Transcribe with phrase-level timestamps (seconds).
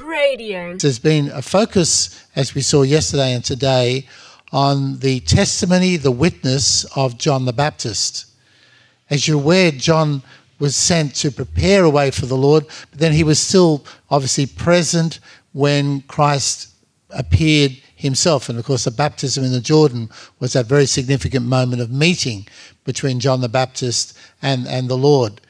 [0.00, 0.76] Radio.
[0.76, 4.06] There's been a focus, as we saw yesterday and today,
[4.52, 8.26] on the testimony, the witness of John the Baptist.
[9.10, 10.22] As you're aware, John
[10.58, 14.46] was sent to prepare a way for the Lord, but then he was still obviously
[14.46, 15.20] present
[15.52, 16.68] when Christ
[17.10, 18.48] appeared himself.
[18.48, 20.08] And of course, the baptism in the Jordan
[20.38, 22.46] was that very significant moment of meeting
[22.84, 25.40] between John the Baptist and, and the Lord.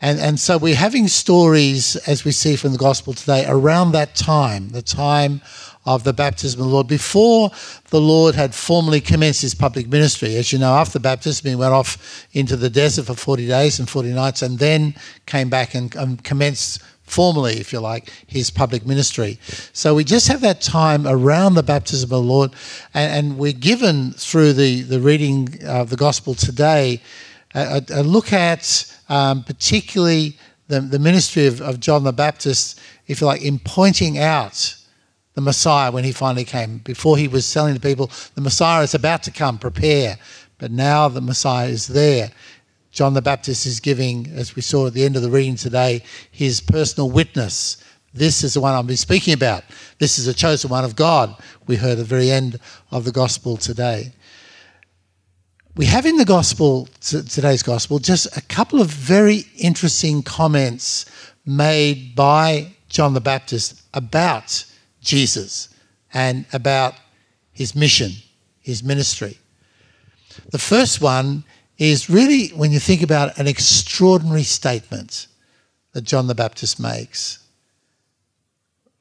[0.00, 4.14] And, and so we're having stories, as we see from the gospel today, around that
[4.14, 5.40] time, the time
[5.86, 7.50] of the baptism of the Lord, before
[7.88, 10.36] the Lord had formally commenced his public ministry.
[10.36, 13.88] As you know, after baptism, he went off into the desert for 40 days and
[13.88, 14.94] 40 nights and then
[15.24, 19.38] came back and, and commenced formally, if you like, his public ministry.
[19.72, 22.52] So we just have that time around the baptism of the Lord,
[22.92, 27.00] and, and we're given through the, the reading of the gospel today
[27.54, 30.36] a, a look at um, particularly
[30.68, 34.76] the, the ministry of, of John the Baptist, if you like, in pointing out
[35.34, 36.78] the Messiah when he finally came.
[36.78, 40.18] Before he was telling the people, the Messiah is about to come, prepare.
[40.58, 42.30] But now the Messiah is there.
[42.90, 46.02] John the Baptist is giving, as we saw at the end of the reading today,
[46.30, 47.76] his personal witness.
[48.14, 49.64] This is the one I've been speaking about.
[49.98, 51.36] This is a chosen one of God.
[51.66, 52.58] We heard at the very end
[52.90, 54.14] of the gospel today.
[55.76, 61.04] We have in the gospel, today's gospel, just a couple of very interesting comments
[61.44, 64.64] made by John the Baptist about
[65.02, 65.68] Jesus
[66.14, 66.94] and about
[67.52, 68.12] his mission,
[68.62, 69.36] his ministry.
[70.50, 71.44] The first one
[71.76, 75.26] is really, when you think about an extraordinary statement
[75.92, 77.46] that John the Baptist makes.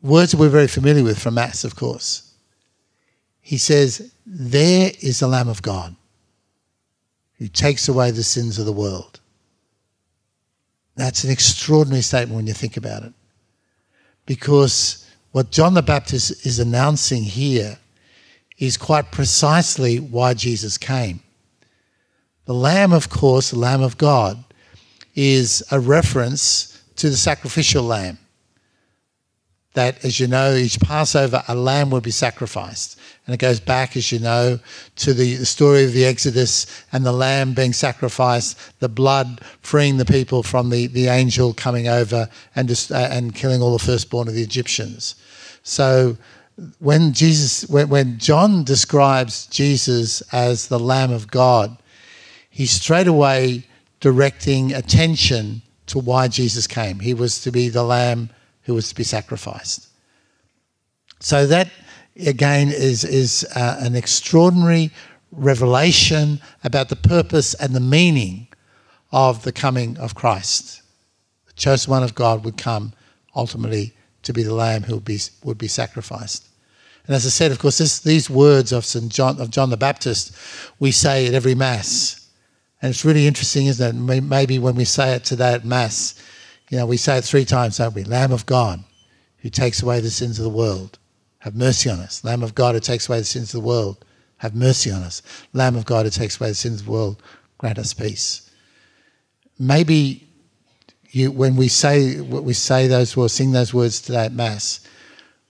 [0.00, 2.32] Words that we're very familiar with from Mass, of course.
[3.42, 5.96] He says, There is the Lamb of God
[7.42, 9.18] who takes away the sins of the world.
[10.94, 13.12] That's an extraordinary statement when you think about it.
[14.26, 17.78] Because what John the Baptist is announcing here
[18.58, 21.18] is quite precisely why Jesus came.
[22.44, 24.44] The Lamb, of course, the Lamb of God,
[25.16, 28.18] is a reference to the sacrificial lamb.
[29.74, 32.98] That, as you know, each Passover, a lamb would be sacrificed.
[33.26, 34.58] And it goes back, as you know,
[34.96, 40.04] to the, story of the Exodus and the lamb being sacrificed, the blood freeing the
[40.04, 44.28] people from the, the angel coming over and, just, uh, and killing all the firstborn
[44.28, 45.14] of the Egyptians.
[45.62, 46.18] So
[46.80, 51.78] when Jesus, when, when John describes Jesus as the Lamb of God,
[52.50, 53.64] he's straight away
[54.00, 56.98] directing attention to why Jesus came.
[56.98, 58.30] He was to be the lamb
[58.64, 59.88] who was to be sacrificed.
[61.20, 61.70] So that
[62.16, 64.90] again is is uh, an extraordinary
[65.30, 68.48] revelation about the purpose and the meaning
[69.12, 70.82] of the coming of Christ.
[71.46, 72.92] The chosen one of God would come
[73.34, 76.48] ultimately to be the lamb who would be would be sacrificed.
[77.06, 79.10] And as I said, of course, this, these words of St.
[79.10, 80.36] John of John the Baptist,
[80.78, 82.18] we say at every mass.
[82.80, 84.22] And it's really interesting, isn't it?
[84.22, 86.20] Maybe when we say it today at Mass,
[86.72, 88.02] you know, we say it three times, don't we?
[88.02, 88.82] Lamb of God,
[89.40, 90.98] who takes away the sins of the world,
[91.40, 92.24] have mercy on us.
[92.24, 94.02] Lamb of God, who takes away the sins of the world,
[94.38, 95.20] have mercy on us.
[95.52, 97.22] Lamb of God, who takes away the sins of the world,
[97.58, 98.50] grant us peace.
[99.58, 100.26] Maybe
[101.10, 104.80] you, when we say we say those words, sing those words today at Mass,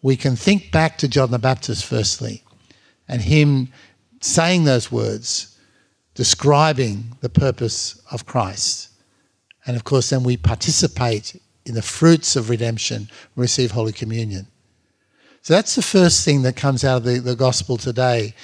[0.00, 2.42] we can think back to John the Baptist firstly,
[3.08, 3.70] and him
[4.22, 5.58] saying those words
[6.14, 8.89] describing the purpose of Christ.
[9.66, 14.46] And of course, then we participate in the fruits of redemption, receive Holy Communion.
[15.42, 18.34] So that's the first thing that comes out of the, the gospel today.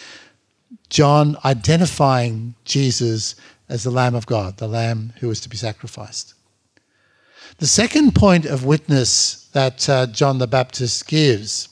[0.89, 3.35] John identifying Jesus
[3.69, 6.35] as the Lamb of God, the Lamb who was to be sacrificed.
[7.59, 11.69] The second point of witness that uh, John the Baptist gives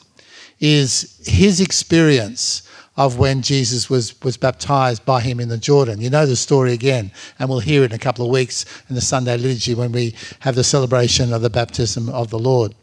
[0.60, 6.00] is his experience of when Jesus was, was baptized by him in the Jordan.
[6.00, 8.94] You know the story again, and we'll hear it in a couple of weeks in
[8.94, 12.74] the Sunday liturgy when we have the celebration of the baptism of the Lord.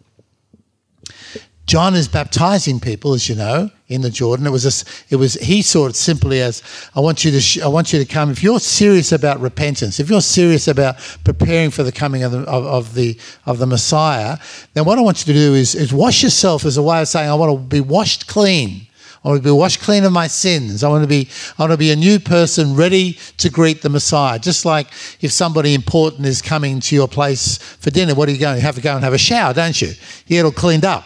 [1.67, 4.45] John is baptizing people, as you know, in the Jordan.
[4.45, 6.61] It was a, it was he saw it simply as
[6.95, 8.29] I want you to sh- I want you to come.
[8.29, 12.39] If you're serious about repentance, if you're serious about preparing for the coming of the
[12.39, 14.37] of, of the of the Messiah,
[14.73, 17.07] then what I want you to do is is wash yourself as a way of
[17.07, 18.87] saying I want to be washed clean
[19.23, 20.83] I want to be washed clean of my sins.
[20.83, 23.89] I want to be, I want to be a new person ready to greet the
[23.89, 24.39] Messiah.
[24.39, 24.87] Just like
[25.21, 28.55] if somebody important is coming to your place for dinner, what are you going?
[28.55, 29.89] You have to go and have a shower, don't you?
[30.25, 31.03] You get all cleaned up,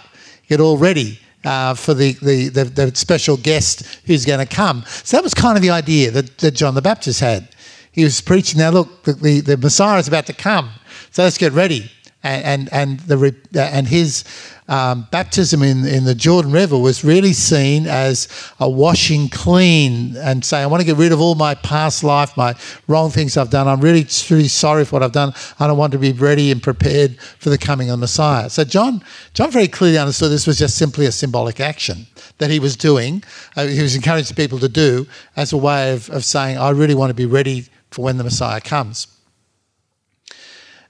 [0.47, 1.19] get all ready.
[1.43, 4.83] Uh, for the, the, the, the, special guest who's going to come.
[4.87, 7.47] So that was kind of the idea that, that John the Baptist had.
[7.91, 10.71] He was preaching, now look, the, the, the Messiah is about to come,
[11.11, 11.91] so let's get ready.
[12.25, 14.23] And and, the and his
[14.67, 18.27] um, baptism in, in the Jordan River was really seen as
[18.59, 22.35] a washing clean and saying, I want to get rid of all my past life,
[22.35, 22.55] my
[22.87, 23.67] wrong things I've done.
[23.67, 25.33] I'm really, really sorry for what I've done.
[25.59, 28.49] I don't want to be ready and prepared for the coming of the Messiah.
[28.49, 32.07] So John, John very clearly understood this was just simply a symbolic action
[32.39, 33.23] that he was doing,
[33.55, 36.95] uh, he was encouraging people to do as a way of, of saying, I really
[36.95, 39.14] want to be ready for when the Messiah comes.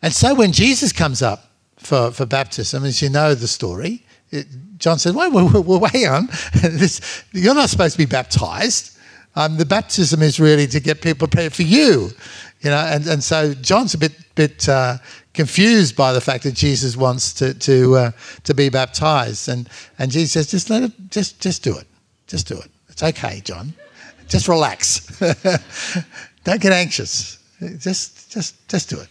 [0.05, 1.45] And so when Jesus comes up,
[1.85, 4.03] for, for baptism, as you know the story.
[4.31, 4.47] It,
[4.77, 6.27] John said, wait, wait, wait, wait on.
[6.53, 8.97] this, you're not supposed to be baptized.
[9.35, 12.09] Um, the baptism is really to get people prepared for you.
[12.61, 14.97] You know, and, and so John's a bit bit uh,
[15.33, 18.11] confused by the fact that Jesus wants to to uh,
[18.45, 19.69] to be baptized, and
[19.99, 21.85] and Jesus says, just let it, just just do it,
[22.27, 22.71] just do it.
[22.87, 23.73] It's okay, John.
[24.29, 25.05] Just relax.
[26.43, 27.37] Don't get anxious.
[27.77, 29.09] Just just just do it.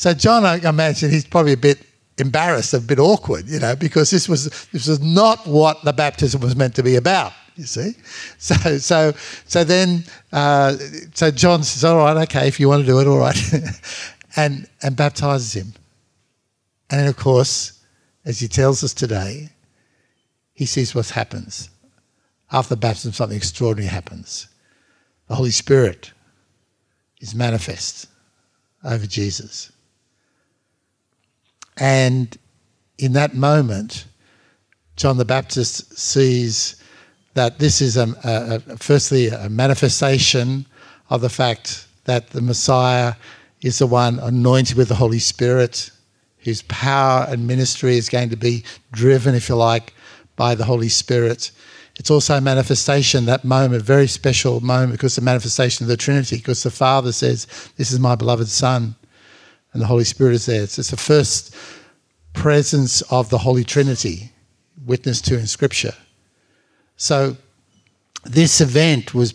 [0.00, 1.78] So John, I imagine he's probably a bit
[2.16, 6.40] embarrassed, a bit awkward, you know, because this was this was not what the baptism
[6.40, 7.34] was meant to be about.
[7.54, 7.92] You see,
[8.38, 9.12] so so
[9.44, 10.78] so then uh,
[11.12, 13.38] so John says, "All right, okay, if you want to do it, all right,"
[14.36, 15.74] and and baptizes him.
[16.88, 17.84] And then, of course,
[18.24, 19.50] as he tells us today,
[20.54, 21.68] he sees what happens
[22.50, 23.12] after baptism.
[23.12, 24.48] Something extraordinary happens.
[25.28, 26.12] The Holy Spirit
[27.20, 28.06] is manifest
[28.82, 29.72] over Jesus.
[31.80, 32.36] And
[32.98, 34.04] in that moment,
[34.96, 36.76] John the Baptist sees
[37.32, 40.66] that this is, a, a, a, firstly, a manifestation
[41.08, 43.14] of the fact that the Messiah
[43.62, 45.90] is the one anointed with the Holy Spirit,
[46.40, 48.62] whose power and ministry is going to be
[48.92, 49.94] driven, if you like,
[50.36, 51.50] by the Holy Spirit.
[51.96, 56.36] It's also a manifestation, that moment, very special moment, because the manifestation of the Trinity,
[56.36, 57.46] because the Father says,
[57.76, 58.96] This is my beloved Son
[59.72, 60.62] and the Holy Spirit is there.
[60.62, 61.54] It's, it's the first
[62.32, 64.32] presence of the Holy Trinity
[64.86, 65.94] witnessed to in Scripture.
[66.96, 67.36] So
[68.24, 69.34] this event was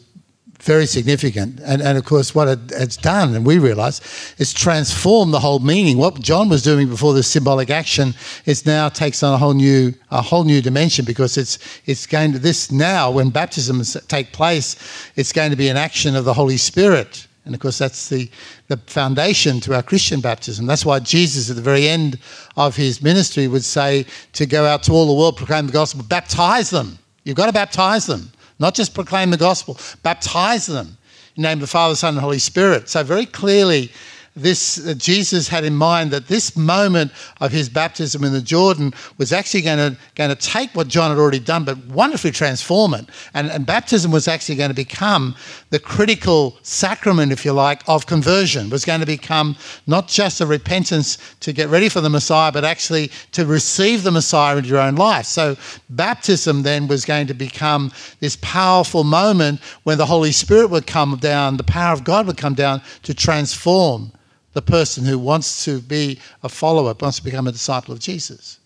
[0.66, 1.60] very significant.
[1.64, 4.02] And, and of course, what it, it's done, and we realize,
[4.40, 5.98] is transformed the whole meaning.
[5.98, 8.16] What John was doing before this symbolic action
[8.46, 12.32] is now takes on a whole new a whole new dimension because it's it's going
[12.32, 14.76] to this now when baptisms take place,
[15.16, 17.28] it's going to be an action of the Holy Spirit.
[17.46, 18.30] And of course, that's the,
[18.68, 20.66] the foundation to our Christian baptism.
[20.66, 22.20] That's why Jesus, at the very end
[22.58, 26.04] of his ministry, would say to go out to all the world, proclaim the gospel,
[26.04, 26.98] baptize them.
[27.24, 30.98] You've got to baptize them, not just proclaim the gospel, baptize them
[31.36, 32.90] in the name of the Father, Son, and Holy Spirit.
[32.90, 33.92] So, very clearly,
[34.36, 38.94] this uh, Jesus had in mind that this moment of his baptism in the Jordan
[39.18, 42.94] was actually going to, going to take what John had already done, but wonderfully transform
[42.94, 43.06] it.
[43.34, 45.36] And, and baptism was actually going to become
[45.70, 48.68] the critical sacrament, if you like, of conversion.
[48.68, 49.56] It was going to become
[49.88, 54.12] not just a repentance to get ready for the Messiah, but actually to receive the
[54.12, 55.26] Messiah into your own life.
[55.26, 55.56] So
[55.90, 61.16] baptism then was going to become this powerful moment when the Holy Spirit would come
[61.18, 64.12] down, the power of God would come down to transform
[64.56, 68.58] the person who wants to be a follower, wants to become a disciple of Jesus.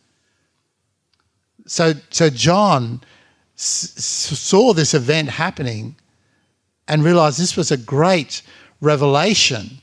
[1.66, 3.02] So, so John
[3.58, 5.96] s- saw this event happening
[6.88, 8.44] and realized this was a great
[8.82, 9.82] revelation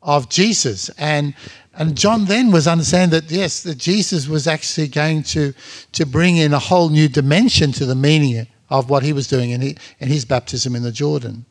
[0.00, 0.88] of Jesus.
[0.98, 1.34] And,
[1.74, 5.52] and John then was understanding that, yes, that Jesus was actually going to,
[5.92, 9.50] to bring in a whole new dimension to the meaning of what he was doing
[9.50, 11.44] in his, in his baptism in the Jordan.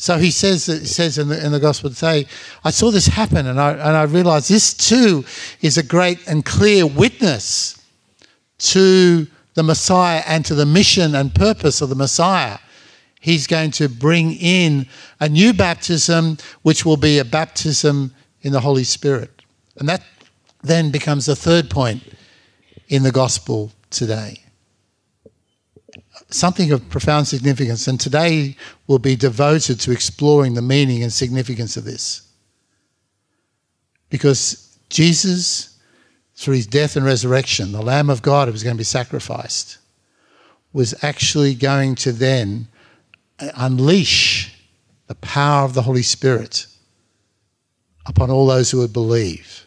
[0.00, 2.26] So he says, he says in the, in the gospel today,
[2.64, 5.26] I saw this happen and I, and I realized this too
[5.60, 7.78] is a great and clear witness
[8.60, 12.56] to the Messiah and to the mission and purpose of the Messiah.
[13.20, 14.86] He's going to bring in
[15.20, 19.42] a new baptism, which will be a baptism in the Holy Spirit.
[19.76, 20.02] And that
[20.62, 22.02] then becomes the third point
[22.88, 24.44] in the gospel today
[26.30, 28.56] something of profound significance, and today
[28.86, 32.22] will be devoted to exploring the meaning and significance of this.
[34.08, 35.78] Because Jesus,
[36.34, 39.78] through his death and resurrection, the Lamb of God who was going to be sacrificed,
[40.72, 42.68] was actually going to then
[43.56, 44.54] unleash
[45.06, 46.66] the power of the Holy Spirit
[48.06, 49.66] upon all those who would believe.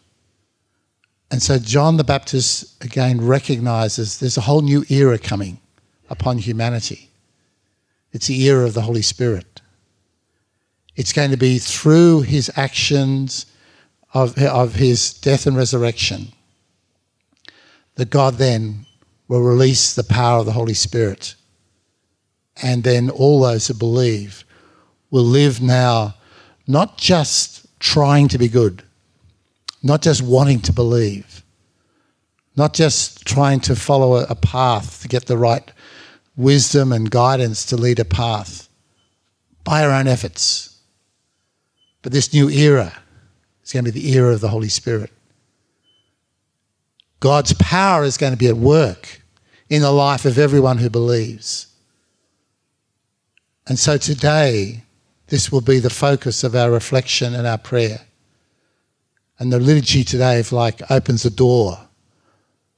[1.32, 5.60] And so John the Baptist again recognizes there's a whole new era coming
[6.14, 7.10] upon humanity.
[8.14, 9.62] It's the era of the Holy Spirit.
[10.96, 13.48] It's going to be through his actions
[14.14, 16.28] of, of his death and resurrection
[17.96, 18.86] that God then
[19.28, 21.34] will release the power of the Holy Spirit.
[22.62, 24.46] And then all those who believe
[25.10, 26.16] will live now
[26.68, 28.84] not just trying to be good,
[29.82, 31.44] not just wanting to believe,
[32.56, 35.72] not just trying to follow a, a path to get the right
[36.36, 38.68] wisdom and guidance to lead a path
[39.64, 40.80] by our own efforts.
[42.02, 42.94] But this new era
[43.64, 45.12] is going to be the era of the Holy Spirit.
[47.20, 49.22] God's power is going to be at work
[49.70, 51.68] in the life of everyone who believes.
[53.66, 54.84] And so today,
[55.28, 58.02] this will be the focus of our reflection and our prayer.
[59.40, 61.80] And the liturgy today, if like, opens the door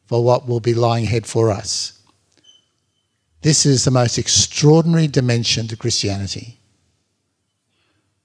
[0.06, 1.95] for what will be lying ahead for us.
[3.46, 6.58] This is the most extraordinary dimension to Christianity.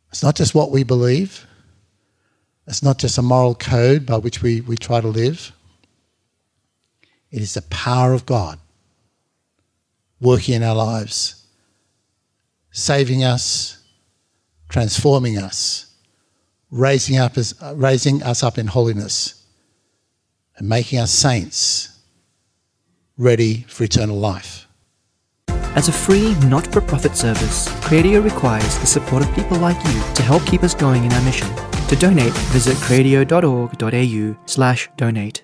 [0.09, 1.47] It's not just what we believe,
[2.67, 5.53] it's not just a moral code by which we, we try to live.
[7.31, 8.59] It is the power of God
[10.23, 11.45] working in our lives,
[12.71, 13.85] saving us,
[14.71, 15.93] transforming us,
[16.71, 19.45] raising, up as, raising us up in holiness,
[20.57, 21.99] and making us saints
[23.19, 24.67] ready for eternal life.
[25.77, 30.03] As a free, not for profit service, Cradio requires the support of people like you
[30.15, 31.49] to help keep us going in our mission.
[31.87, 35.39] To donate, visit cradio.org.au slash donate.